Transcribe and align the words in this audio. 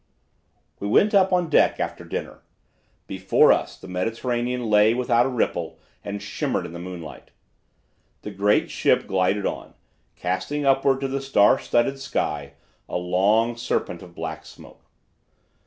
Fear 0.79 0.87
We 0.87 0.87
went 0.87 1.13
up 1.13 1.31
on 1.31 1.47
deck 1.47 1.79
after 1.79 2.03
dinner. 2.03 2.41
Before 3.05 3.53
us 3.53 3.77
the 3.77 3.87
Mediterranean 3.87 4.65
lay 4.67 4.95
without 4.95 5.27
a 5.27 5.29
ripple 5.29 5.77
and 6.03 6.23
shimmering 6.23 6.65
in 6.65 6.73
the 6.73 6.79
moonlight. 6.79 7.29
The 8.23 8.31
great 8.31 8.71
ship 8.71 9.05
glided 9.05 9.45
on, 9.45 9.75
casting 10.15 10.65
upward 10.65 11.01
to 11.01 11.07
the 11.07 11.21
star 11.21 11.59
studded 11.59 11.99
sky 11.99 12.53
a 12.89 12.97
long 12.97 13.55
serpent 13.55 14.01
of 14.01 14.15
black 14.15 14.43
smoke. 14.43 14.83